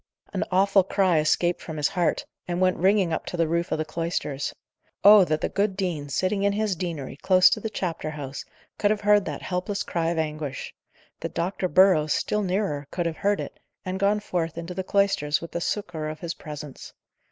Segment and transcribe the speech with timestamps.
[0.33, 3.77] An awful cry escaped from his heart, and went ringing up to the roof of
[3.77, 4.51] the cloisters.
[5.03, 5.23] Oh!
[5.25, 8.43] that the good dean, sitting in his deanery close to the chapter house,
[8.79, 10.73] could have heard that helpless cry of anguish!
[11.19, 11.67] that Dr.
[11.67, 15.61] Burrows, still nearer, could have heard it, and gone forth into the cloisters with the
[15.61, 16.93] succour of his presence!